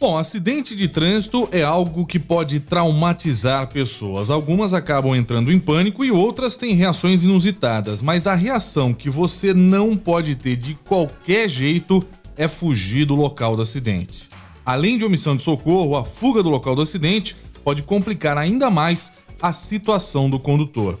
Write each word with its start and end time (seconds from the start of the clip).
Bom, 0.00 0.16
acidente 0.16 0.76
de 0.76 0.86
trânsito 0.86 1.48
é 1.50 1.64
algo 1.64 2.06
que 2.06 2.20
pode 2.20 2.60
traumatizar 2.60 3.66
pessoas. 3.68 4.30
Algumas 4.30 4.72
acabam 4.72 5.12
entrando 5.16 5.50
em 5.50 5.58
pânico 5.58 6.04
e 6.04 6.10
outras 6.12 6.56
têm 6.56 6.72
reações 6.72 7.24
inusitadas, 7.24 8.00
mas 8.00 8.28
a 8.28 8.34
reação 8.34 8.94
que 8.94 9.10
você 9.10 9.52
não 9.52 9.96
pode 9.96 10.36
ter 10.36 10.54
de 10.54 10.74
qualquer 10.74 11.48
jeito 11.48 12.06
é 12.36 12.46
fugir 12.46 13.06
do 13.06 13.16
local 13.16 13.56
do 13.56 13.62
acidente. 13.62 14.28
Além 14.64 14.98
de 14.98 15.04
omissão 15.04 15.34
de 15.34 15.42
socorro, 15.42 15.96
a 15.96 16.04
fuga 16.04 16.44
do 16.44 16.48
local 16.48 16.76
do 16.76 16.82
acidente 16.82 17.34
pode 17.64 17.82
complicar 17.82 18.38
ainda 18.38 18.70
mais 18.70 19.14
a 19.42 19.52
situação 19.52 20.30
do 20.30 20.38
condutor. 20.38 20.96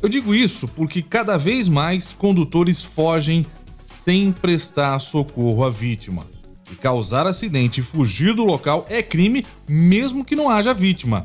Eu 0.00 0.08
digo 0.08 0.34
isso 0.34 0.66
porque 0.68 1.02
cada 1.02 1.36
vez 1.36 1.68
mais 1.68 2.14
condutores 2.14 2.80
fogem 2.80 3.44
sem 3.70 4.32
prestar 4.32 4.98
socorro 5.00 5.64
à 5.64 5.68
vítima. 5.68 6.37
E 6.70 6.76
causar 6.76 7.26
acidente 7.26 7.80
e 7.80 7.84
fugir 7.84 8.34
do 8.34 8.44
local 8.44 8.84
é 8.88 9.02
crime, 9.02 9.44
mesmo 9.68 10.24
que 10.24 10.36
não 10.36 10.50
haja 10.50 10.74
vítima. 10.74 11.24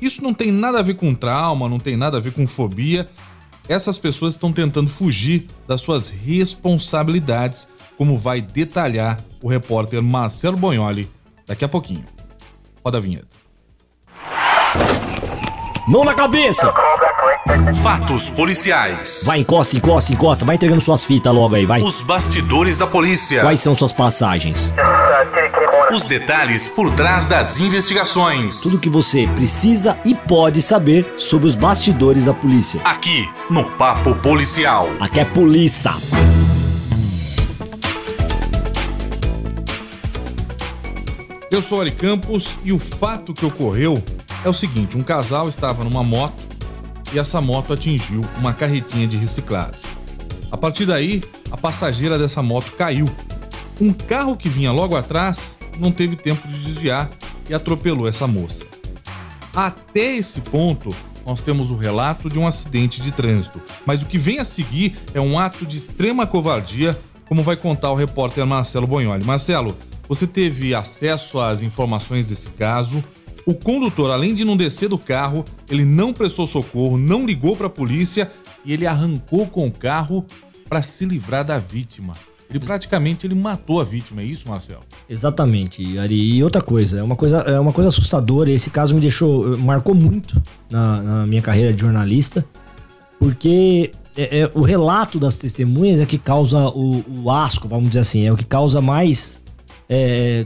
Isso 0.00 0.22
não 0.22 0.32
tem 0.32 0.52
nada 0.52 0.78
a 0.78 0.82
ver 0.82 0.94
com 0.94 1.14
trauma, 1.14 1.68
não 1.68 1.78
tem 1.78 1.96
nada 1.96 2.18
a 2.18 2.20
ver 2.20 2.32
com 2.32 2.46
fobia. 2.46 3.08
Essas 3.68 3.98
pessoas 3.98 4.34
estão 4.34 4.52
tentando 4.52 4.88
fugir 4.88 5.46
das 5.66 5.80
suas 5.80 6.08
responsabilidades, 6.08 7.68
como 7.96 8.16
vai 8.16 8.40
detalhar 8.40 9.22
o 9.42 9.48
repórter 9.48 10.02
Marcelo 10.02 10.56
Bonholi 10.56 11.10
daqui 11.46 11.64
a 11.64 11.68
pouquinho. 11.68 12.06
Roda 12.84 12.98
a 12.98 13.00
vinheta. 13.00 13.28
Mão 15.86 16.04
na 16.04 16.14
cabeça! 16.14 16.72
Fatos 17.74 18.30
policiais. 18.30 19.22
Vai, 19.24 19.40
encosta, 19.40 19.76
encosta, 19.76 20.12
encosta. 20.12 20.44
Vai 20.44 20.56
entregando 20.56 20.80
suas 20.80 21.04
fitas 21.04 21.32
logo 21.34 21.54
aí, 21.54 21.64
vai. 21.64 21.82
Os 21.82 22.02
bastidores 22.02 22.78
da 22.78 22.86
polícia. 22.86 23.40
Quais 23.40 23.60
são 23.60 23.74
suas 23.74 23.92
passagens? 23.92 24.74
Os 25.90 26.06
detalhes 26.06 26.68
por 26.68 26.90
trás 26.90 27.26
das 27.26 27.60
investigações. 27.60 28.60
Tudo 28.60 28.78
que 28.78 28.90
você 28.90 29.26
precisa 29.28 29.98
e 30.04 30.14
pode 30.14 30.60
saber 30.60 31.14
sobre 31.16 31.46
os 31.46 31.54
bastidores 31.54 32.26
da 32.26 32.34
polícia. 32.34 32.80
Aqui, 32.84 33.28
no 33.50 33.64
Papo 33.64 34.14
Policial. 34.16 34.88
Aqui 35.00 35.20
é 35.20 35.24
polícia. 35.24 35.92
Eu 41.50 41.62
sou 41.62 41.80
Ari 41.80 41.92
Campos 41.92 42.58
e 42.62 42.72
o 42.72 42.78
fato 42.78 43.32
que 43.32 43.46
ocorreu 43.46 44.02
é 44.44 44.48
o 44.48 44.52
seguinte: 44.52 44.98
um 44.98 45.02
casal 45.02 45.48
estava 45.48 45.82
numa 45.82 46.04
moto 46.04 46.47
e 47.12 47.18
essa 47.18 47.40
moto 47.40 47.72
atingiu 47.72 48.22
uma 48.38 48.52
carretinha 48.52 49.06
de 49.06 49.16
reciclados. 49.16 49.80
A 50.50 50.56
partir 50.56 50.86
daí, 50.86 51.22
a 51.50 51.56
passageira 51.56 52.18
dessa 52.18 52.42
moto 52.42 52.72
caiu. 52.72 53.06
Um 53.80 53.92
carro 53.92 54.36
que 54.36 54.48
vinha 54.48 54.72
logo 54.72 54.96
atrás 54.96 55.58
não 55.78 55.92
teve 55.92 56.16
tempo 56.16 56.46
de 56.48 56.58
desviar 56.58 57.10
e 57.48 57.54
atropelou 57.54 58.08
essa 58.08 58.26
moça. 58.26 58.66
Até 59.54 60.16
esse 60.16 60.40
ponto, 60.40 60.94
nós 61.24 61.40
temos 61.40 61.70
o 61.70 61.76
relato 61.76 62.30
de 62.30 62.38
um 62.38 62.46
acidente 62.46 63.02
de 63.02 63.12
trânsito, 63.12 63.60
mas 63.84 64.02
o 64.02 64.06
que 64.06 64.18
vem 64.18 64.38
a 64.38 64.44
seguir 64.44 64.96
é 65.12 65.20
um 65.20 65.38
ato 65.38 65.66
de 65.66 65.76
extrema 65.76 66.26
covardia, 66.26 66.98
como 67.26 67.42
vai 67.42 67.56
contar 67.56 67.90
o 67.90 67.94
repórter 67.94 68.46
Marcelo 68.46 68.86
Bonholi. 68.86 69.24
Marcelo, 69.24 69.76
você 70.08 70.26
teve 70.26 70.74
acesso 70.74 71.38
às 71.38 71.62
informações 71.62 72.24
desse 72.24 72.48
caso? 72.50 73.04
O 73.48 73.54
condutor, 73.54 74.10
além 74.10 74.34
de 74.34 74.44
não 74.44 74.58
descer 74.58 74.90
do 74.90 74.98
carro, 74.98 75.42
ele 75.70 75.86
não 75.86 76.12
prestou 76.12 76.46
socorro, 76.46 76.98
não 76.98 77.24
ligou 77.24 77.56
para 77.56 77.66
a 77.66 77.70
polícia 77.70 78.30
e 78.62 78.74
ele 78.74 78.86
arrancou 78.86 79.46
com 79.46 79.66
o 79.66 79.72
carro 79.72 80.22
para 80.68 80.82
se 80.82 81.06
livrar 81.06 81.46
da 81.46 81.58
vítima. 81.58 82.12
Ele 82.50 82.60
praticamente 82.60 83.26
ele 83.26 83.34
matou 83.34 83.80
a 83.80 83.84
vítima, 83.84 84.20
é 84.20 84.26
isso, 84.26 84.46
Marcelo? 84.50 84.82
Exatamente, 85.08 85.98
Ari. 85.98 86.34
E 86.34 86.44
outra 86.44 86.60
coisa, 86.60 87.00
é 87.00 87.02
uma 87.02 87.16
coisa, 87.16 87.38
é 87.38 87.58
uma 87.58 87.72
coisa 87.72 87.88
assustadora. 87.88 88.50
Esse 88.50 88.68
caso 88.68 88.94
me 88.94 89.00
deixou, 89.00 89.56
marcou 89.56 89.94
muito 89.94 90.42
na, 90.68 91.00
na 91.00 91.26
minha 91.26 91.40
carreira 91.40 91.72
de 91.72 91.80
jornalista, 91.80 92.44
porque 93.18 93.92
é, 94.14 94.40
é, 94.40 94.50
o 94.54 94.60
relato 94.60 95.18
das 95.18 95.38
testemunhas 95.38 96.00
é 96.00 96.04
que 96.04 96.18
causa 96.18 96.68
o, 96.68 97.02
o, 97.24 97.30
asco, 97.30 97.66
vamos 97.66 97.88
dizer 97.88 98.00
assim, 98.00 98.26
é 98.26 98.30
o 98.30 98.36
que 98.36 98.44
causa 98.44 98.82
mais 98.82 99.40
é, 99.88 100.44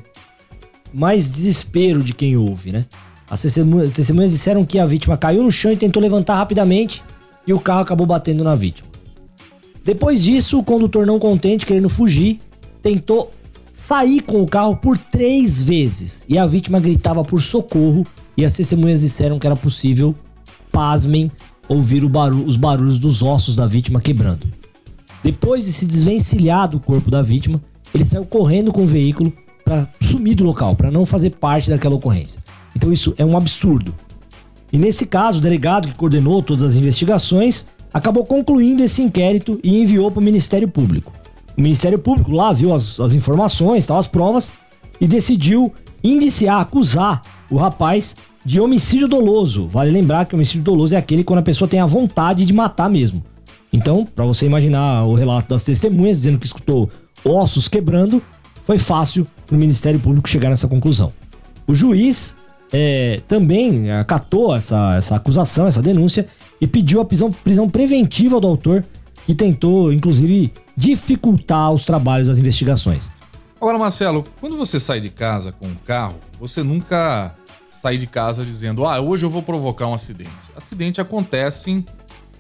mais 0.93 1.31
desespero 1.31 2.03
de 2.03 2.13
quem 2.13 2.37
ouve, 2.37 2.73
né? 2.73 2.87
As 3.29 3.41
testemunhas 3.41 4.31
disseram 4.31 4.65
que 4.65 4.79
a 4.79 4.85
vítima 4.85 5.17
caiu 5.17 5.43
no 5.43 5.51
chão 5.51 5.73
e 5.73 5.77
tentou 5.77 6.03
levantar 6.03 6.37
rapidamente 6.37 7.03
e 7.47 7.53
o 7.53 7.59
carro 7.59 7.81
acabou 7.81 8.07
batendo 8.07 8.45
na 8.45 8.55
vítima. 8.55 8.89
Depois 9.85 10.23
disso, 10.23 10.59
o 10.59 10.65
condutor 10.65 11.07
não 11.07 11.19
contente, 11.19 11.65
querendo 11.65 11.89
fugir, 11.89 12.41
tentou 12.83 13.33
sair 13.73 14.21
com 14.21 14.43
o 14.43 14.47
carro 14.47 14.77
por 14.77 14.99
três 14.99 15.63
vezes 15.63 16.27
e 16.29 16.39
a 16.39 16.47
vítima 16.47 16.79
gritava 16.79 17.25
por 17.25 17.41
socorro 17.41 18.07
e 18.37 18.45
as 18.45 18.53
testemunhas 18.53 19.01
disseram 19.01 19.39
que 19.39 19.47
era 19.47 19.57
possível, 19.57 20.15
pasmem, 20.71 21.33
ouvir 21.69 22.07
barulho, 22.07 22.47
os 22.47 22.57
barulhos 22.57 22.99
dos 22.99 23.23
ossos 23.23 23.57
da 23.57 23.67
vítima 23.67 24.01
quebrando. 24.01 24.47
Depois 25.25 25.65
de 25.65 25.73
se 25.73 25.87
desvencilhar 25.87 26.69
do 26.69 26.79
corpo 26.79 27.11
da 27.11 27.23
vítima, 27.23 27.63
ele 27.95 28.05
saiu 28.05 28.27
correndo 28.27 28.73
com 28.73 28.83
o 28.83 28.87
veículo 28.87 29.33
para 29.65 29.89
sumir 30.01 30.35
do 30.35 30.45
local, 30.45 30.75
para 30.75 30.91
não 30.91 31.07
fazer 31.07 31.31
parte 31.31 31.71
daquela 31.71 31.95
ocorrência. 31.95 32.43
Então 32.77 32.93
isso 32.93 33.15
é 33.17 33.25
um 33.25 33.37
absurdo. 33.37 33.95
E 34.73 34.79
nesse 34.79 35.07
caso, 35.07 35.39
o 35.39 35.41
delegado 35.41 35.89
que 35.89 35.95
coordenou 35.95 36.43
todas 36.43 36.63
as 36.63 36.77
investigações 36.77 37.67
acabou 37.93 38.25
concluindo 38.25 38.83
esse 38.83 39.03
inquérito 39.03 39.61
e 39.63 39.83
enviou 39.83 40.11
para 40.11 40.21
o 40.21 40.23
Ministério 40.23 40.67
Público. 40.67 41.13
O 41.57 41.61
Ministério 41.61 41.99
Público 41.99 42.33
lá 42.33 42.53
viu 42.53 42.73
as, 42.73 42.99
as 42.99 43.15
informações, 43.15 43.85
tal, 43.85 43.99
as 43.99 44.07
provas 44.07 44.55
e 45.01 45.07
decidiu 45.07 45.73
indiciar, 46.03 46.61
acusar 46.61 47.23
o 47.51 47.57
rapaz 47.57 48.17
de 48.45 48.61
homicídio 48.61 49.07
doloso. 49.07 49.67
Vale 49.67 49.91
lembrar 49.91 50.25
que 50.25 50.35
homicídio 50.35 50.63
doloso 50.63 50.95
é 50.95 50.99
aquele 50.99 51.23
quando 51.23 51.41
a 51.41 51.43
pessoa 51.43 51.69
tem 51.69 51.81
a 51.81 51.87
vontade 51.87 52.45
de 52.47 52.53
matar 52.53 52.89
mesmo. 52.89 53.23
Então, 53.73 54.05
para 54.05 54.25
você 54.25 54.47
imaginar 54.47 55.05
o 55.05 55.15
relato 55.15 55.51
das 55.51 55.65
testemunhas 55.65 56.19
dizendo 56.19 56.39
que 56.39 56.47
escutou 56.47 56.91
ossos 57.25 57.69
quebrando, 57.69 58.23
foi 58.65 58.79
fácil 58.79 59.27
para 59.53 59.57
o 59.57 59.61
Ministério 59.61 60.01
Público 60.01 60.29
chegar 60.29 60.49
nessa 60.49 60.67
conclusão. 60.67 61.13
O 61.67 61.75
juiz 61.75 62.37
é, 62.73 63.21
também 63.29 63.93
acatou 63.93 64.57
essa, 64.57 64.97
essa 64.97 65.17
acusação, 65.17 65.67
essa 65.67 65.83
denúncia, 65.83 66.27
e 66.59 66.67
pediu 66.67 67.03
a 67.03 67.05
prisão, 67.05 67.31
prisão 67.31 67.69
preventiva 67.69 68.41
do 68.41 68.47
autor, 68.47 68.83
que 69.27 69.35
tentou, 69.35 69.93
inclusive, 69.93 70.53
dificultar 70.75 71.71
os 71.71 71.85
trabalhos 71.85 72.29
das 72.29 72.39
investigações. 72.39 73.11
Agora, 73.61 73.79
Marcelo, 73.79 74.25
quando 74.41 74.57
você 74.57 74.81
sai 74.81 75.01
de 75.01 75.11
casa 75.11 75.53
com 75.53 75.67
um 75.67 75.75
carro, 75.75 76.17
você 76.41 76.63
nunca 76.63 77.37
sai 77.77 77.99
de 77.99 78.07
casa 78.07 78.45
dizendo, 78.45 78.87
ah, 78.87 79.01
hoje 79.01 79.27
eu 79.27 79.31
vou 79.31 79.43
provocar 79.43 79.87
um 79.87 79.95
acidente. 79.95 80.31
Acidente 80.57 81.01
acontecem, 81.01 81.85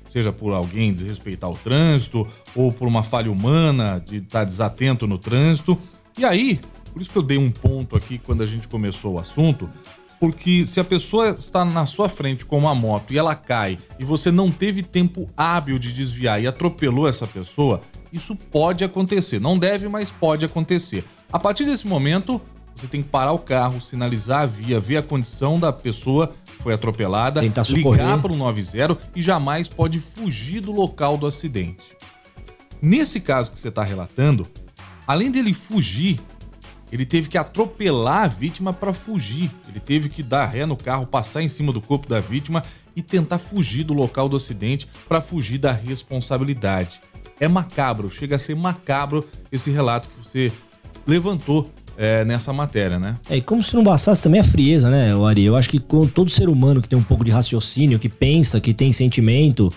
seja 0.08 0.32
por 0.32 0.52
alguém 0.52 0.92
desrespeitar 0.92 1.50
o 1.50 1.56
trânsito, 1.56 2.26
ou 2.56 2.72
por 2.72 2.88
uma 2.88 3.02
falha 3.02 3.30
humana 3.30 4.02
de 4.04 4.16
estar 4.16 4.44
desatento 4.44 5.06
no 5.06 5.18
trânsito. 5.18 5.78
E 6.16 6.24
aí, 6.24 6.58
por 6.92 7.00
isso 7.00 7.10
que 7.10 7.18
eu 7.18 7.22
dei 7.22 7.38
um 7.38 7.50
ponto 7.50 7.96
aqui 7.96 8.18
quando 8.18 8.42
a 8.42 8.46
gente 8.46 8.68
começou 8.68 9.14
o 9.14 9.18
assunto, 9.18 9.68
porque 10.20 10.62
se 10.62 10.78
a 10.78 10.84
pessoa 10.84 11.30
está 11.30 11.64
na 11.64 11.84
sua 11.84 12.08
frente 12.08 12.46
com 12.46 12.58
uma 12.58 12.74
moto 12.74 13.12
e 13.12 13.18
ela 13.18 13.34
cai 13.34 13.76
e 13.98 14.04
você 14.04 14.30
não 14.30 14.52
teve 14.52 14.82
tempo 14.82 15.28
hábil 15.36 15.78
de 15.80 15.92
desviar 15.92 16.40
e 16.40 16.46
atropelou 16.46 17.08
essa 17.08 17.26
pessoa, 17.26 17.80
isso 18.12 18.36
pode 18.36 18.84
acontecer. 18.84 19.40
Não 19.40 19.58
deve, 19.58 19.88
mas 19.88 20.12
pode 20.12 20.44
acontecer. 20.44 21.04
A 21.32 21.40
partir 21.40 21.64
desse 21.64 21.88
momento, 21.88 22.40
você 22.74 22.86
tem 22.86 23.02
que 23.02 23.08
parar 23.08 23.32
o 23.32 23.38
carro, 23.38 23.80
sinalizar 23.80 24.42
a 24.42 24.46
via, 24.46 24.78
ver 24.78 24.98
a 24.98 25.02
condição 25.02 25.58
da 25.58 25.72
pessoa 25.72 26.32
que 26.56 26.62
foi 26.62 26.74
atropelada, 26.74 27.40
ligar 27.40 28.20
para 28.20 28.32
o 28.32 28.36
90 28.36 28.98
e 29.16 29.22
jamais 29.22 29.68
pode 29.68 29.98
fugir 29.98 30.60
do 30.60 30.72
local 30.72 31.16
do 31.16 31.26
acidente. 31.26 31.96
Nesse 32.80 33.20
caso 33.20 33.50
que 33.50 33.58
você 33.58 33.68
está 33.68 33.82
relatando, 33.82 34.46
além 35.06 35.30
dele 35.30 35.52
fugir, 35.52 36.20
ele 36.92 37.06
teve 37.06 37.30
que 37.30 37.38
atropelar 37.38 38.24
a 38.24 38.28
vítima 38.28 38.70
para 38.70 38.92
fugir. 38.92 39.50
Ele 39.66 39.80
teve 39.80 40.10
que 40.10 40.22
dar 40.22 40.44
ré 40.44 40.66
no 40.66 40.76
carro, 40.76 41.06
passar 41.06 41.42
em 41.42 41.48
cima 41.48 41.72
do 41.72 41.80
corpo 41.80 42.06
da 42.06 42.20
vítima 42.20 42.62
e 42.94 43.00
tentar 43.00 43.38
fugir 43.38 43.82
do 43.82 43.94
local 43.94 44.28
do 44.28 44.36
acidente 44.36 44.86
para 45.08 45.22
fugir 45.22 45.56
da 45.56 45.72
responsabilidade. 45.72 47.00
É 47.40 47.48
macabro, 47.48 48.10
chega 48.10 48.36
a 48.36 48.38
ser 48.38 48.54
macabro 48.54 49.26
esse 49.50 49.70
relato 49.70 50.06
que 50.10 50.22
você 50.22 50.52
levantou 51.06 51.70
é, 51.96 52.26
nessa 52.26 52.52
matéria, 52.52 52.98
né? 52.98 53.18
É, 53.28 53.38
e 53.38 53.40
como 53.40 53.62
se 53.62 53.74
não 53.74 53.82
bastasse 53.82 54.22
também 54.22 54.40
a 54.40 54.44
frieza, 54.44 54.90
né, 54.90 55.14
Ari? 55.14 55.44
Eu 55.44 55.56
acho 55.56 55.70
que 55.70 55.78
com 55.78 56.06
todo 56.06 56.30
ser 56.30 56.48
humano 56.50 56.82
que 56.82 56.88
tem 56.88 56.98
um 56.98 57.02
pouco 57.02 57.24
de 57.24 57.30
raciocínio, 57.30 57.98
que 57.98 58.08
pensa, 58.08 58.60
que 58.60 58.74
tem 58.74 58.92
sentimento, 58.92 59.72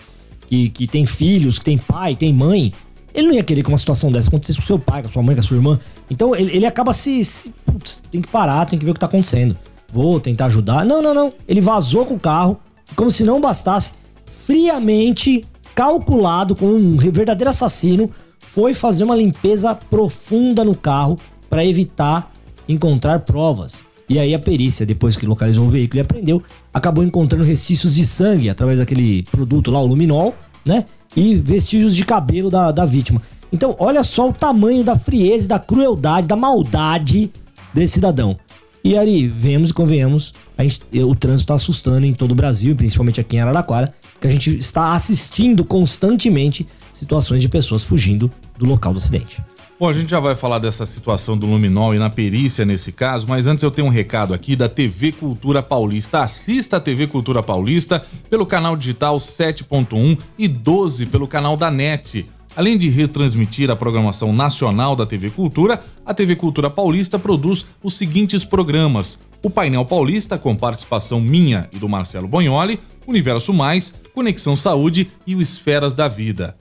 que, 0.48 0.68
que 0.68 0.86
tem 0.86 1.06
filhos, 1.06 1.58
que 1.58 1.64
tem 1.64 1.78
pai, 1.78 2.14
tem 2.14 2.32
mãe, 2.32 2.72
ele 3.16 3.28
não 3.28 3.34
ia 3.34 3.42
querer 3.42 3.62
que 3.62 3.68
uma 3.68 3.78
situação 3.78 4.12
dessa 4.12 4.28
acontecesse 4.28 4.58
com 4.58 4.66
seu 4.66 4.78
pai, 4.78 5.02
com 5.02 5.08
sua 5.08 5.22
mãe, 5.22 5.34
com 5.34 5.40
sua 5.40 5.56
irmã. 5.56 5.80
Então 6.10 6.36
ele, 6.36 6.54
ele 6.54 6.66
acaba 6.66 6.92
se. 6.92 7.24
se 7.24 7.50
putz, 7.64 8.02
tem 8.12 8.20
que 8.20 8.28
parar, 8.28 8.66
tem 8.66 8.78
que 8.78 8.84
ver 8.84 8.90
o 8.90 8.94
que 8.94 9.00
tá 9.00 9.06
acontecendo. 9.06 9.56
Vou 9.90 10.20
tentar 10.20 10.46
ajudar. 10.46 10.84
Não, 10.84 11.00
não, 11.00 11.14
não. 11.14 11.32
Ele 11.48 11.62
vazou 11.62 12.04
com 12.04 12.14
o 12.14 12.20
carro, 12.20 12.60
como 12.94 13.10
se 13.10 13.24
não 13.24 13.40
bastasse, 13.40 13.92
friamente, 14.26 15.46
calculado, 15.74 16.54
com 16.54 16.66
um 16.66 16.96
verdadeiro 16.96 17.48
assassino, 17.48 18.10
foi 18.38 18.74
fazer 18.74 19.04
uma 19.04 19.16
limpeza 19.16 19.74
profunda 19.74 20.62
no 20.62 20.74
carro 20.74 21.18
para 21.48 21.64
evitar 21.64 22.30
encontrar 22.68 23.20
provas. 23.20 23.82
E 24.08 24.18
aí 24.18 24.34
a 24.34 24.38
perícia, 24.38 24.86
depois 24.86 25.16
que 25.16 25.26
localizou 25.26 25.66
o 25.66 25.68
veículo 25.68 25.98
e 25.98 26.02
apreendeu, 26.02 26.42
acabou 26.72 27.02
encontrando 27.02 27.44
restícios 27.44 27.94
de 27.94 28.04
sangue 28.06 28.48
através 28.48 28.78
daquele 28.78 29.24
produto 29.24 29.70
lá, 29.70 29.80
o 29.80 29.86
luminol, 29.86 30.34
né? 30.66 30.84
E 31.14 31.34
vestígios 31.36 31.96
de 31.96 32.04
cabelo 32.04 32.50
da, 32.50 32.72
da 32.72 32.84
vítima. 32.84 33.22
Então, 33.52 33.74
olha 33.78 34.02
só 34.02 34.28
o 34.28 34.32
tamanho 34.32 34.82
da 34.82 34.98
frieza, 34.98 35.48
da 35.48 35.58
crueldade, 35.58 36.26
da 36.26 36.36
maldade 36.36 37.30
desse 37.72 37.94
cidadão. 37.94 38.36
E 38.82 38.96
Ari, 38.96 39.26
vemos 39.26 39.70
e 39.70 39.74
convenhamos, 39.74 40.34
gente, 40.58 40.80
o 40.92 41.14
trânsito 41.14 41.44
está 41.44 41.54
assustando 41.54 42.06
em 42.06 42.12
todo 42.12 42.32
o 42.32 42.34
Brasil, 42.34 42.74
principalmente 42.76 43.20
aqui 43.20 43.36
em 43.36 43.40
Araraquara, 43.40 43.92
que 44.20 44.26
a 44.26 44.30
gente 44.30 44.56
está 44.56 44.92
assistindo 44.92 45.64
constantemente 45.64 46.66
situações 46.96 47.42
de 47.42 47.48
pessoas 47.48 47.84
fugindo 47.84 48.30
do 48.58 48.64
local 48.64 48.92
do 48.92 48.98
acidente. 48.98 49.42
Bom, 49.78 49.90
a 49.90 49.92
gente 49.92 50.10
já 50.10 50.18
vai 50.18 50.34
falar 50.34 50.58
dessa 50.58 50.86
situação 50.86 51.36
do 51.36 51.46
luminol 51.46 51.94
e 51.94 51.98
na 51.98 52.08
perícia 52.08 52.64
nesse 52.64 52.90
caso, 52.90 53.28
mas 53.28 53.46
antes 53.46 53.62
eu 53.62 53.70
tenho 53.70 53.86
um 53.86 53.90
recado 53.90 54.32
aqui 54.32 54.56
da 54.56 54.70
TV 54.70 55.12
Cultura 55.12 55.62
Paulista. 55.62 56.20
Assista 56.20 56.78
a 56.78 56.80
TV 56.80 57.06
Cultura 57.06 57.42
Paulista 57.42 58.02
pelo 58.30 58.46
canal 58.46 58.74
digital 58.74 59.18
7.1 59.18 60.18
e 60.38 60.48
12 60.48 61.04
pelo 61.06 61.28
canal 61.28 61.58
da 61.58 61.70
NET. 61.70 62.26
Além 62.56 62.78
de 62.78 62.88
retransmitir 62.88 63.70
a 63.70 63.76
programação 63.76 64.32
nacional 64.32 64.96
da 64.96 65.04
TV 65.04 65.28
Cultura, 65.28 65.78
a 66.06 66.14
TV 66.14 66.36
Cultura 66.36 66.70
Paulista 66.70 67.18
produz 67.18 67.66
os 67.82 67.92
seguintes 67.92 68.46
programas: 68.46 69.20
o 69.42 69.50
Painel 69.50 69.84
Paulista, 69.84 70.38
com 70.38 70.56
participação 70.56 71.20
minha 71.20 71.68
e 71.70 71.76
do 71.76 71.86
Marcelo 71.86 72.26
Bonholi, 72.26 72.80
Universo 73.06 73.52
Mais, 73.52 73.92
Conexão 74.14 74.56
Saúde 74.56 75.10
e 75.26 75.36
o 75.36 75.42
Esferas 75.42 75.94
da 75.94 76.08
Vida. 76.08 76.56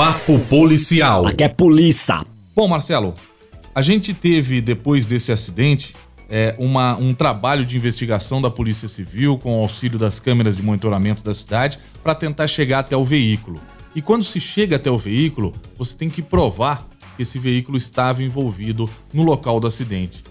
Papo 0.00 0.38
Policial. 0.48 1.26
Aqui 1.26 1.44
é 1.44 1.48
polícia. 1.48 2.24
Bom, 2.56 2.66
Marcelo, 2.66 3.14
a 3.74 3.82
gente 3.82 4.14
teve, 4.14 4.62
depois 4.62 5.04
desse 5.04 5.30
acidente, 5.30 5.94
é, 6.26 6.54
uma, 6.58 6.96
um 6.96 7.12
trabalho 7.12 7.66
de 7.66 7.76
investigação 7.76 8.40
da 8.40 8.50
Polícia 8.50 8.88
Civil 8.88 9.36
com 9.36 9.58
o 9.58 9.60
auxílio 9.60 9.98
das 9.98 10.18
câmeras 10.18 10.56
de 10.56 10.62
monitoramento 10.62 11.22
da 11.22 11.34
cidade 11.34 11.78
para 12.02 12.14
tentar 12.14 12.46
chegar 12.46 12.78
até 12.78 12.96
o 12.96 13.04
veículo. 13.04 13.60
E 13.94 14.00
quando 14.00 14.24
se 14.24 14.40
chega 14.40 14.76
até 14.76 14.90
o 14.90 14.96
veículo, 14.96 15.52
você 15.76 15.94
tem 15.94 16.08
que 16.08 16.22
provar 16.22 16.88
que 17.14 17.20
esse 17.20 17.38
veículo 17.38 17.76
estava 17.76 18.22
envolvido 18.22 18.88
no 19.12 19.22
local 19.22 19.60
do 19.60 19.66
acidente. 19.66 20.24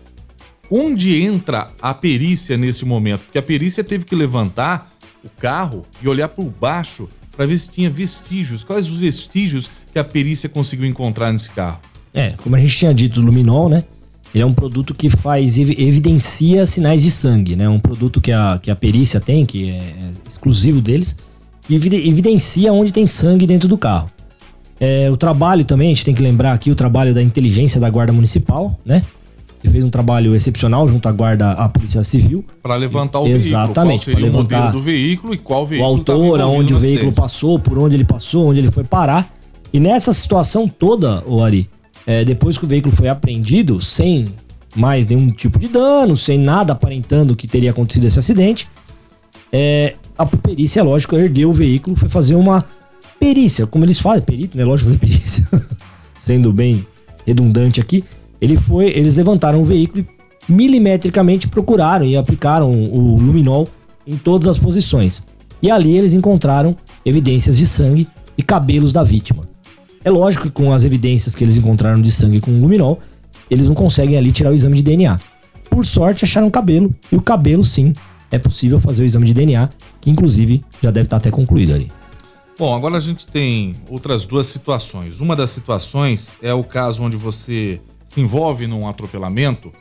Onde 0.68 1.21
entra 1.24 1.71
a 1.80 1.94
perícia 1.94 2.57
nesse 2.57 2.86
momento? 2.86 3.21
Porque 3.25 3.38
a 3.38 3.44
perícia 3.44 3.83
teve 3.83 4.04
que 4.04 4.16
levantar 4.16 4.92
o 5.24 5.30
carro 5.30 5.86
e 6.01 6.07
olhar 6.07 6.30
por 6.30 6.45
baixo 6.45 7.07
para 7.39 7.45
ver 7.45 7.57
se 7.57 7.71
tinha 7.71 7.89
vestígios. 7.89 8.65
Quais 8.65 8.89
os 8.89 9.00
vestígios 9.00 9.71
que 9.94 9.97
a 9.97 10.03
perícia 10.03 10.50
conseguiu 10.50 10.86
encontrar 10.86 11.31
nesse 11.31 11.50
carro? 11.50 11.80
É, 12.13 12.31
como 12.31 12.53
a 12.57 12.59
gente 12.59 12.77
tinha 12.77 12.94
dito, 12.94 13.21
o 13.21 13.24
luminol, 13.24 13.69
né? 13.69 13.86
Ele 14.36 14.44
é 14.44 14.45
um 14.45 14.53
produto 14.53 14.94
que 14.94 15.09
faz 15.09 15.57
evidencia 15.57 16.65
sinais 16.65 17.01
de 17.01 17.09
sangue, 17.09 17.56
né? 17.56 17.69
Um 17.69 17.80
produto 17.80 18.19
que 18.19 18.33
a, 18.33 18.59
que 18.62 18.69
a 18.69 18.75
perícia 18.75 19.21
tem, 19.21 19.45
que 19.45 19.69
é, 19.69 19.75
é 19.75 20.12
exclusivo 20.27 20.81
deles, 20.81 21.15
e 21.69 21.75
evidencia 21.75 22.74
onde 22.74 22.91
tem 22.91 23.07
sangue 23.07 23.47
dentro 23.47 23.69
do 23.69 23.77
carro. 23.77 24.12
É, 24.77 25.09
o 25.09 25.15
trabalho 25.15 25.63
também, 25.63 25.88
a 25.88 25.95
gente 25.95 26.03
tem 26.03 26.13
que 26.13 26.21
lembrar 26.21 26.51
aqui 26.51 26.69
o 26.69 26.75
trabalho 26.75 27.13
da 27.13 27.24
inteligência 27.24 27.80
da 27.80 27.89
Guarda 27.89 28.12
Municipal, 28.12 28.77
né? 28.85 29.01
Que 29.59 29.69
fez 29.69 29.83
um 29.83 29.89
trabalho 29.89 30.35
excepcional 30.35 30.88
junto 30.88 31.07
à 31.09 31.11
guarda, 31.11 31.51
à 31.51 31.67
Polícia 31.67 32.03
Civil. 32.03 32.45
Para 32.63 32.75
levantar 32.75 33.19
o 33.19 33.27
Exatamente, 33.27 34.06
veículo. 34.06 34.15
Qual 34.15 34.15
seria 34.15 34.29
o 34.29 34.33
modelo 34.33 34.71
do 34.71 34.81
veículo 34.81 35.33
e 35.33 35.38
qual 35.38 35.65
veículo. 35.65 35.89
O 35.89 35.94
autor, 35.94 36.41
aonde 36.41 36.73
o 36.73 36.79
veículo 36.79 37.11
passou, 37.11 37.59
por 37.59 37.77
onde 37.77 37.95
ele 37.95 38.06
passou, 38.06 38.47
onde 38.47 38.59
ele 38.59 38.71
foi 38.71 38.83
parar. 38.83 39.33
E 39.73 39.79
nessa 39.79 40.13
situação 40.13 40.67
toda, 40.67 41.23
o 41.27 41.44
Ari, 41.44 41.69
é, 42.07 42.23
depois 42.23 42.57
que 42.57 42.65
o 42.65 42.67
veículo 42.67 42.95
foi 42.95 43.09
apreendido, 43.09 43.81
sem 43.81 44.29
mais 44.75 45.06
nenhum 45.06 45.29
tipo 45.29 45.59
de 45.59 45.67
dano, 45.67 46.15
sem 46.15 46.38
nada 46.38 46.73
aparentando 46.73 47.35
que 47.35 47.47
teria 47.47 47.71
acontecido 47.71 48.06
esse 48.06 48.17
acidente, 48.17 48.67
é, 49.51 49.95
a 50.17 50.25
perícia, 50.25 50.81
lógico, 50.83 51.15
ergueu 51.15 51.50
o 51.50 51.53
veículo, 51.53 51.95
foi 51.95 52.07
fazer 52.07 52.35
uma 52.35 52.63
perícia, 53.19 53.67
como 53.67 53.83
eles 53.83 54.00
fazem, 54.00 54.21
perito, 54.21 54.57
né? 54.57 54.63
Lógico, 54.63 54.89
fazer 54.89 55.00
perícia, 55.00 55.47
sendo 56.17 56.53
bem 56.53 56.88
redundante 57.25 57.81
aqui 57.81 58.03
ele 58.41 58.56
foi, 58.56 58.88
eles 58.88 59.15
levantaram 59.15 59.62
o 59.62 59.65
veículo 59.65 60.06
e 60.47 60.51
milimetricamente 60.51 61.47
procuraram 61.47 62.06
e 62.06 62.18
aplicaram 62.18 62.71
o 62.71 63.18
luminol 63.18 63.68
em 64.06 64.18
todas 64.18 64.47
as 64.47 64.57
posições. 64.57 65.25
E 65.62 65.69
ali 65.69 65.97
eles 65.97 66.13
encontraram 66.13 66.75
evidências 67.06 67.57
de 67.57 67.68
sangue 67.68 68.07
e 68.38 68.41
cabelos 68.41 68.94
da 68.94 69.03
vítima. 69.03 69.47
É 70.03 70.09
lógico 70.09 70.45
que 70.45 70.51
com 70.51 70.74
as 70.74 70.86
evidências 70.86 71.36
que 71.36 71.44
eles 71.44 71.57
encontraram 71.57 72.01
de 72.01 72.09
sangue 72.09 72.39
com 72.39 72.51
o 72.51 72.62
luminol, 72.62 73.00
eles 73.50 73.68
não 73.68 73.75
conseguem 73.75 74.18
ali 74.18 74.31
tirar 74.31 74.51
o 74.51 74.56
exame 74.56 74.77
de 74.77 74.83
DNA. 74.83 75.19
Por 75.69 75.85
sorte, 75.85 76.24
acharam 76.24 76.50
cabelo, 76.50 76.94
e 77.12 77.15
o 77.15 77.21
cabelo, 77.21 77.63
sim, 77.63 77.94
é 78.31 78.39
possível 78.39 78.80
fazer 78.80 79.03
o 79.03 79.06
exame 79.06 79.27
de 79.27 79.33
DNA, 79.33 79.69
que 80.00 80.09
inclusive 80.09 80.63
já 80.81 80.89
deve 80.89 81.07
estar 81.07 81.18
até 81.18 81.30
concluído 81.30 81.74
ali. 81.74 81.92
Bom, 82.57 82.75
agora 82.75 82.97
a 82.97 83.00
gente 83.00 83.27
tem 83.27 83.75
outras 83.89 84.25
duas 84.25 84.47
situações. 84.47 85.19
Uma 85.19 85.35
das 85.35 85.50
situações 85.50 86.35
é 86.42 86.53
o 86.53 86.63
caso 86.63 87.03
onde 87.03 87.15
você 87.15 87.80
se 88.09 88.19
envolve 88.19 88.65
num 88.65 88.88
atropelamento 88.88 89.71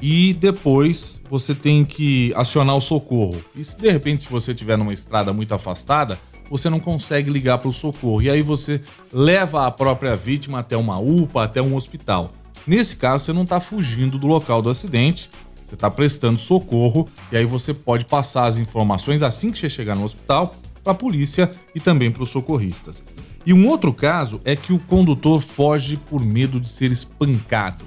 e 0.00 0.32
depois 0.32 1.20
você 1.28 1.54
tem 1.54 1.84
que 1.84 2.32
acionar 2.34 2.74
o 2.74 2.80
socorro. 2.80 3.44
E 3.54 3.62
se 3.62 3.76
de 3.76 3.90
repente 3.90 4.22
se 4.22 4.30
você 4.30 4.52
estiver 4.52 4.78
numa 4.78 4.94
estrada 4.94 5.30
muito 5.30 5.54
afastada, 5.54 6.18
você 6.50 6.70
não 6.70 6.80
consegue 6.80 7.28
ligar 7.28 7.58
para 7.58 7.68
o 7.68 7.72
socorro 7.74 8.22
e 8.22 8.30
aí 8.30 8.40
você 8.40 8.80
leva 9.12 9.66
a 9.66 9.70
própria 9.70 10.16
vítima 10.16 10.60
até 10.60 10.74
uma 10.74 10.98
UPA, 10.98 11.44
até 11.44 11.60
um 11.60 11.76
hospital. 11.76 12.32
Nesse 12.66 12.96
caso, 12.96 13.26
você 13.26 13.32
não 13.34 13.42
está 13.42 13.60
fugindo 13.60 14.18
do 14.18 14.26
local 14.26 14.62
do 14.62 14.70
acidente, 14.70 15.30
você 15.62 15.74
está 15.74 15.90
prestando 15.90 16.38
socorro 16.38 17.06
e 17.30 17.36
aí 17.36 17.44
você 17.44 17.74
pode 17.74 18.06
passar 18.06 18.46
as 18.46 18.56
informações 18.56 19.22
assim 19.22 19.50
que 19.50 19.58
você 19.58 19.68
chegar 19.68 19.94
no 19.94 20.04
hospital 20.04 20.56
para 20.86 20.92
a 20.92 20.96
polícia 20.96 21.50
e 21.74 21.80
também 21.80 22.12
para 22.12 22.22
os 22.22 22.30
socorristas. 22.30 23.04
E 23.44 23.52
um 23.52 23.66
outro 23.68 23.92
caso 23.92 24.40
é 24.44 24.54
que 24.54 24.72
o 24.72 24.78
condutor 24.78 25.40
foge 25.40 25.96
por 25.96 26.24
medo 26.24 26.60
de 26.60 26.70
ser 26.70 26.92
espancado. 26.92 27.84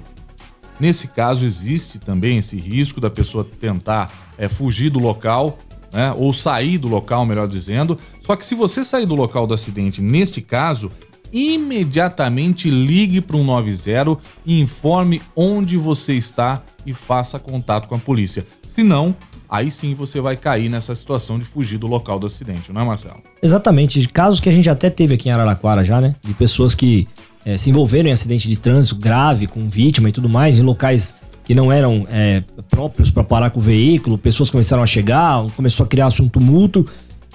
Nesse 0.78 1.08
caso, 1.08 1.46
existe 1.46 1.98
também 1.98 2.36
esse 2.36 2.58
risco 2.58 3.00
da 3.00 3.08
pessoa 3.08 3.42
tentar 3.42 4.12
é, 4.36 4.50
fugir 4.50 4.90
do 4.90 4.98
local, 4.98 5.58
né, 5.90 6.12
ou 6.16 6.30
sair 6.32 6.76
do 6.76 6.88
local, 6.88 7.24
melhor 7.24 7.48
dizendo. 7.48 7.96
Só 8.20 8.36
que 8.36 8.44
se 8.44 8.54
você 8.54 8.84
sair 8.84 9.06
do 9.06 9.14
local 9.14 9.46
do 9.46 9.54
acidente, 9.54 10.02
neste 10.02 10.42
caso, 10.42 10.90
imediatamente 11.32 12.68
ligue 12.68 13.22
para 13.22 13.36
o 13.36 13.44
190 13.44 14.18
e 14.44 14.60
informe 14.60 15.22
onde 15.34 15.78
você 15.78 16.14
está 16.14 16.62
e 16.84 16.92
faça 16.92 17.38
contato 17.38 17.88
com 17.88 17.94
a 17.94 17.98
polícia. 17.98 18.46
Senão, 18.62 19.16
aí 19.50 19.70
sim 19.70 19.94
você 19.94 20.20
vai 20.20 20.36
cair 20.36 20.68
nessa 20.68 20.94
situação 20.94 21.38
de 21.38 21.44
fugir 21.44 21.78
do 21.78 21.86
local 21.86 22.18
do 22.18 22.26
acidente, 22.26 22.72
não 22.72 22.82
é, 22.82 22.84
Marcelo? 22.84 23.20
Exatamente. 23.42 24.06
Casos 24.08 24.38
que 24.38 24.48
a 24.48 24.52
gente 24.52 24.70
até 24.70 24.88
teve 24.88 25.14
aqui 25.14 25.28
em 25.28 25.32
Araraquara 25.32 25.84
já, 25.84 26.00
né? 26.00 26.14
De 26.22 26.32
pessoas 26.34 26.74
que 26.74 27.08
é, 27.44 27.58
se 27.58 27.68
envolveram 27.68 28.08
em 28.08 28.12
acidente 28.12 28.48
de 28.48 28.56
trânsito 28.56 28.96
grave, 29.00 29.46
com 29.46 29.68
vítima 29.68 30.08
e 30.08 30.12
tudo 30.12 30.28
mais, 30.28 30.58
em 30.58 30.62
locais 30.62 31.16
que 31.44 31.54
não 31.54 31.72
eram 31.72 32.06
é, 32.08 32.44
próprios 32.68 33.10
para 33.10 33.24
parar 33.24 33.50
com 33.50 33.58
o 33.58 33.62
veículo, 33.62 34.16
pessoas 34.16 34.50
começaram 34.50 34.84
a 34.84 34.86
chegar, 34.86 35.44
começou 35.56 35.84
a 35.84 35.88
criar-se 35.88 36.22
um 36.22 36.28
tumulto. 36.28 36.86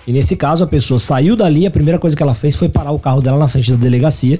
E 0.07 0.13
nesse 0.13 0.37
caso, 0.37 0.63
a 0.63 0.67
pessoa 0.67 0.99
saiu 0.99 1.35
dali, 1.35 1.65
a 1.65 1.71
primeira 1.71 1.99
coisa 1.99 2.15
que 2.15 2.23
ela 2.23 2.33
fez 2.33 2.55
foi 2.55 2.69
parar 2.69 2.91
o 2.91 2.99
carro 2.99 3.21
dela 3.21 3.37
na 3.37 3.49
frente 3.49 3.71
da 3.71 3.77
delegacia 3.77 4.39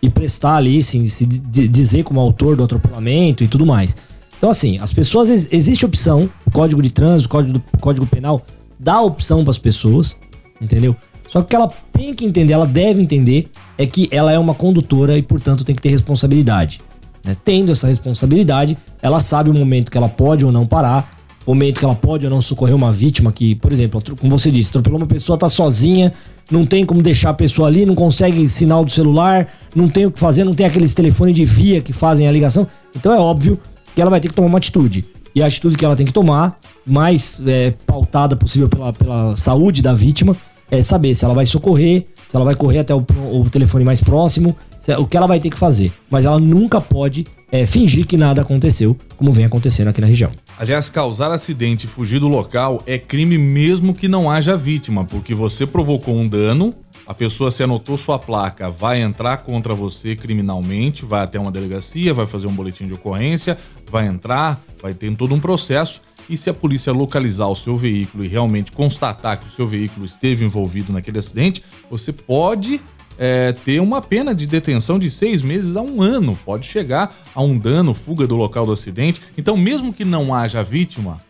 e 0.00 0.08
prestar 0.10 0.56
ali, 0.56 0.78
assim, 0.78 1.08
se 1.08 1.26
dizer 1.26 2.04
como 2.04 2.20
autor 2.20 2.54
do 2.54 2.62
atropelamento 2.62 3.42
e 3.42 3.48
tudo 3.48 3.66
mais. 3.66 3.96
Então, 4.36 4.50
assim, 4.50 4.78
as 4.78 4.92
pessoas. 4.92 5.30
Existe 5.52 5.84
opção, 5.84 6.28
o 6.46 6.50
código 6.50 6.82
de 6.82 6.90
trânsito, 6.90 7.28
o 7.28 7.30
código, 7.30 7.52
do, 7.54 7.64
código 7.80 8.06
penal 8.06 8.42
dá 8.78 9.00
opção 9.00 9.42
para 9.42 9.50
as 9.50 9.58
pessoas, 9.58 10.20
entendeu? 10.60 10.94
Só 11.26 11.40
que 11.40 11.46
o 11.46 11.48
que 11.48 11.56
ela 11.56 11.72
tem 11.90 12.14
que 12.14 12.24
entender, 12.24 12.52
ela 12.52 12.66
deve 12.66 13.00
entender, 13.00 13.50
é 13.78 13.86
que 13.86 14.08
ela 14.10 14.32
é 14.32 14.38
uma 14.38 14.54
condutora 14.54 15.16
e, 15.16 15.22
portanto, 15.22 15.64
tem 15.64 15.74
que 15.74 15.82
ter 15.82 15.88
responsabilidade. 15.88 16.80
Né? 17.24 17.36
Tendo 17.44 17.72
essa 17.72 17.88
responsabilidade, 17.88 18.76
ela 19.02 19.18
sabe 19.18 19.50
o 19.50 19.54
momento 19.54 19.90
que 19.90 19.98
ela 19.98 20.08
pode 20.08 20.44
ou 20.44 20.52
não 20.52 20.66
parar, 20.66 21.16
o 21.44 21.54
momento 21.54 21.78
que 21.78 21.84
ela 21.84 21.94
pode 21.94 22.26
ou 22.26 22.30
não 22.30 22.42
socorrer 22.42 22.74
uma 22.74 22.92
vítima 22.92 23.32
que, 23.32 23.54
por 23.54 23.72
exemplo, 23.72 24.02
como 24.16 24.38
você 24.38 24.50
disse, 24.50 24.70
atropelou 24.70 24.98
uma 24.98 25.06
pessoa, 25.06 25.38
tá 25.38 25.48
sozinha, 25.48 26.12
não 26.50 26.64
tem 26.64 26.84
como 26.84 27.02
deixar 27.02 27.30
a 27.30 27.34
pessoa 27.34 27.68
ali, 27.68 27.86
não 27.86 27.94
consegue 27.94 28.48
sinal 28.48 28.84
do 28.84 28.90
celular, 28.90 29.48
não 29.74 29.88
tem 29.88 30.06
o 30.06 30.10
que 30.10 30.18
fazer, 30.18 30.44
não 30.44 30.54
tem 30.54 30.66
aqueles 30.66 30.94
telefones 30.94 31.34
de 31.34 31.44
via 31.44 31.80
que 31.80 31.92
fazem 31.92 32.28
a 32.28 32.32
ligação. 32.32 32.66
Então 32.94 33.12
é 33.12 33.18
óbvio 33.18 33.58
que 33.96 34.02
ela 34.02 34.10
vai 34.10 34.20
ter 34.20 34.28
que 34.28 34.34
tomar 34.34 34.48
uma 34.48 34.58
atitude. 34.58 35.06
E 35.34 35.42
a 35.42 35.46
atitude 35.46 35.74
que 35.74 35.84
ela 35.84 35.96
tem 35.96 36.04
que 36.04 36.12
tomar, 36.12 36.60
mais 36.86 37.42
é, 37.46 37.72
pautada 37.86 38.36
possível 38.36 38.68
pela, 38.68 38.92
pela 38.92 39.34
saúde 39.36 39.80
da 39.80 39.94
vítima, 39.94 40.36
é 40.70 40.82
saber 40.82 41.14
se 41.14 41.24
ela 41.24 41.32
vai 41.32 41.46
socorrer, 41.46 42.06
se 42.28 42.36
ela 42.36 42.44
vai 42.44 42.54
correr 42.54 42.80
até 42.80 42.94
o, 42.94 43.04
o 43.32 43.48
telefone 43.48 43.84
mais 43.84 44.02
próximo, 44.02 44.54
se, 44.78 44.94
o 44.94 45.06
que 45.06 45.16
ela 45.16 45.26
vai 45.26 45.40
ter 45.40 45.48
que 45.48 45.56
fazer. 45.56 45.90
Mas 46.10 46.26
ela 46.26 46.38
nunca 46.38 46.78
pode 46.78 47.26
é, 47.50 47.64
fingir 47.64 48.06
que 48.06 48.18
nada 48.18 48.42
aconteceu, 48.42 48.94
como 49.16 49.32
vem 49.32 49.46
acontecendo 49.46 49.88
aqui 49.88 50.00
na 50.00 50.06
região. 50.06 50.30
Aliás, 50.58 50.90
causar 50.90 51.30
acidente 51.32 51.86
e 51.86 51.88
fugir 51.88 52.20
do 52.20 52.28
local 52.28 52.82
é 52.86 52.98
crime 52.98 53.38
mesmo 53.38 53.94
que 53.94 54.08
não 54.08 54.30
haja 54.30 54.56
vítima, 54.56 55.06
porque 55.06 55.34
você 55.34 55.66
provocou 55.66 56.14
um 56.14 56.28
dano 56.28 56.74
A 57.06 57.14
pessoa, 57.14 57.52
se 57.52 57.62
anotou 57.62 57.96
sua 57.96 58.18
placa, 58.18 58.68
vai 58.68 59.00
entrar 59.00 59.36
contra 59.38 59.74
você 59.74 60.16
criminalmente, 60.16 61.04
vai 61.04 61.22
até 61.22 61.38
uma 61.38 61.52
delegacia, 61.52 62.12
vai 62.12 62.26
fazer 62.26 62.48
um 62.48 62.52
boletim 62.52 62.86
de 62.86 62.94
ocorrência, 62.94 63.56
vai 63.88 64.08
entrar, 64.08 64.60
vai 64.82 64.92
ter 64.92 65.14
todo 65.14 65.32
um 65.32 65.38
processo. 65.38 66.02
E 66.28 66.36
se 66.36 66.50
a 66.50 66.54
polícia 66.54 66.92
localizar 66.92 67.46
o 67.46 67.54
seu 67.54 67.76
veículo 67.76 68.24
e 68.24 68.28
realmente 68.28 68.72
constatar 68.72 69.38
que 69.38 69.46
o 69.46 69.50
seu 69.50 69.68
veículo 69.68 70.04
esteve 70.04 70.44
envolvido 70.44 70.92
naquele 70.92 71.20
acidente, 71.20 71.62
você 71.88 72.12
pode 72.12 72.80
é, 73.16 73.52
ter 73.52 73.80
uma 73.80 74.02
pena 74.02 74.34
de 74.34 74.44
detenção 74.44 74.98
de 74.98 75.08
seis 75.08 75.42
meses 75.42 75.76
a 75.76 75.82
um 75.82 76.02
ano. 76.02 76.36
Pode 76.44 76.66
chegar 76.66 77.14
a 77.32 77.40
um 77.40 77.56
dano, 77.56 77.94
fuga 77.94 78.26
do 78.26 78.34
local 78.34 78.66
do 78.66 78.72
acidente. 78.72 79.22
Então, 79.38 79.56
mesmo 79.56 79.92
que 79.92 80.04
não 80.04 80.34
haja 80.34 80.64
vítima, 80.64 81.20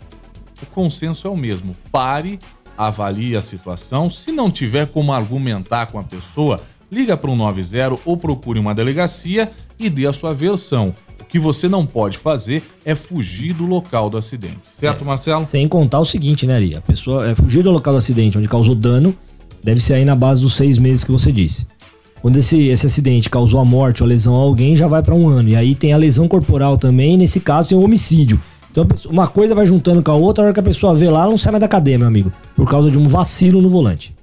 o 0.62 0.66
consenso 0.66 1.28
é 1.28 1.30
o 1.30 1.36
mesmo. 1.36 1.76
Pare, 1.92 2.38
avalie 2.76 3.36
a 3.36 3.42
situação. 3.42 4.10
Se 4.10 4.32
não 4.32 4.50
tiver 4.50 4.86
como 4.86 5.12
argumentar 5.12 5.86
com 5.86 5.98
a 5.98 6.04
pessoa, 6.04 6.60
liga 6.90 7.16
para 7.16 7.30
o 7.30 7.36
90 7.36 8.00
ou 8.04 8.16
procure 8.16 8.58
uma 8.58 8.74
delegacia 8.74 9.50
e 9.78 9.90
dê 9.90 10.06
a 10.06 10.12
sua 10.12 10.32
versão. 10.32 10.94
O 11.20 11.24
que 11.24 11.38
você 11.38 11.68
não 11.68 11.84
pode 11.84 12.18
fazer 12.18 12.62
é 12.84 12.94
fugir 12.94 13.52
do 13.52 13.66
local 13.66 14.08
do 14.08 14.16
acidente. 14.16 14.60
Certo, 14.62 15.02
é, 15.02 15.06
Marcelo? 15.06 15.44
Sem 15.44 15.66
contar 15.66 16.00
o 16.00 16.04
seguinte, 16.04 16.46
né, 16.46 16.56
Ari? 16.56 16.76
A 16.76 16.80
pessoa 16.80 17.28
é 17.28 17.34
fugir 17.34 17.62
do 17.62 17.70
local 17.70 17.92
do 17.92 17.98
acidente 17.98 18.38
onde 18.38 18.48
causou 18.48 18.74
dano, 18.74 19.16
deve 19.62 19.80
ser 19.80 19.94
aí 19.94 20.04
na 20.04 20.14
base 20.14 20.40
dos 20.40 20.54
seis 20.54 20.78
meses 20.78 21.04
que 21.04 21.10
você 21.10 21.32
disse. 21.32 21.66
Quando 22.22 22.36
esse, 22.38 22.68
esse 22.68 22.86
acidente 22.86 23.28
causou 23.28 23.60
a 23.60 23.64
morte 23.64 24.02
ou 24.02 24.06
a 24.06 24.08
lesão 24.08 24.34
a 24.34 24.38
alguém, 24.38 24.76
já 24.76 24.86
vai 24.86 25.02
para 25.02 25.14
um 25.14 25.28
ano. 25.28 25.48
E 25.48 25.56
aí 25.56 25.74
tem 25.74 25.92
a 25.92 25.96
lesão 25.96 26.26
corporal 26.26 26.78
também, 26.78 27.16
nesse 27.16 27.40
caso 27.40 27.68
tem 27.68 27.78
o 27.78 27.82
homicídio. 27.82 28.40
Então 28.76 28.86
uma 29.10 29.26
coisa 29.26 29.54
vai 29.54 29.64
juntando 29.64 30.02
com 30.02 30.10
a 30.10 30.14
outra, 30.14 30.42
a 30.42 30.46
hora 30.46 30.52
que 30.52 30.60
a 30.60 30.62
pessoa 30.62 30.94
vê 30.94 31.08
lá, 31.08 31.22
ela 31.22 31.30
não 31.30 31.38
sai 31.38 31.52
mais 31.52 31.62
da 31.62 31.68
cadeia, 31.68 31.98
meu 31.98 32.06
amigo. 32.06 32.30
Por 32.54 32.68
causa 32.68 32.90
de 32.90 32.98
um 32.98 33.08
vacilo 33.08 33.62
no 33.62 33.70
volante. 33.70 34.14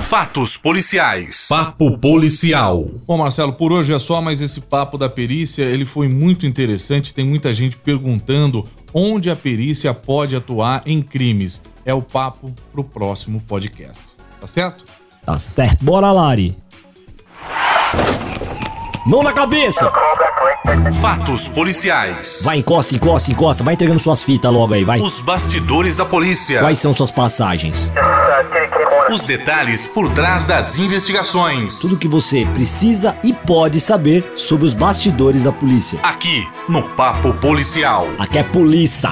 Fatos 0.00 0.56
policiais. 0.56 1.46
Papo 1.48 1.98
policial. 1.98 2.86
Bom, 3.06 3.18
Marcelo, 3.18 3.52
por 3.52 3.72
hoje 3.72 3.92
é 3.92 3.98
só, 3.98 4.22
mas 4.22 4.40
esse 4.40 4.62
papo 4.62 4.96
da 4.96 5.08
perícia, 5.10 5.62
ele 5.64 5.84
foi 5.84 6.08
muito 6.08 6.46
interessante. 6.46 7.12
Tem 7.12 7.26
muita 7.26 7.52
gente 7.52 7.76
perguntando 7.76 8.64
onde 8.94 9.28
a 9.28 9.36
perícia 9.36 9.92
pode 9.92 10.34
atuar 10.34 10.82
em 10.86 11.02
crimes. 11.02 11.60
É 11.84 11.92
o 11.92 12.00
papo 12.00 12.54
pro 12.72 12.82
próximo 12.82 13.42
podcast. 13.42 14.02
Tá 14.40 14.46
certo? 14.46 14.86
Tá 15.24 15.38
certo. 15.38 15.84
Bora, 15.84 16.10
Lari. 16.12 16.56
Mão 19.04 19.22
na 19.22 19.32
cabeça! 19.32 19.90
Fatos 21.00 21.48
policiais. 21.48 22.42
Vai, 22.44 22.58
encosta, 22.58 22.94
encosta, 22.94 23.30
encosta. 23.30 23.64
Vai 23.64 23.74
entregando 23.74 24.00
suas 24.00 24.22
fitas 24.22 24.52
logo 24.52 24.74
aí, 24.74 24.84
vai. 24.84 25.00
Os 25.00 25.20
bastidores 25.20 25.96
da 25.96 26.04
polícia. 26.04 26.60
Quais 26.60 26.78
são 26.78 26.92
suas 26.92 27.10
passagens? 27.10 27.92
Os 29.10 29.24
detalhes 29.24 29.86
por 29.88 30.10
trás 30.10 30.46
das 30.46 30.78
investigações. 30.78 31.78
Tudo 31.78 31.98
que 31.98 32.08
você 32.08 32.44
precisa 32.46 33.16
e 33.22 33.32
pode 33.32 33.78
saber 33.78 34.32
sobre 34.34 34.66
os 34.66 34.74
bastidores 34.74 35.44
da 35.44 35.52
polícia. 35.52 36.00
Aqui, 36.02 36.46
no 36.68 36.82
Papo 36.82 37.32
Policial. 37.34 38.08
Aqui 38.18 38.38
é 38.38 38.42
polícia. 38.42 39.10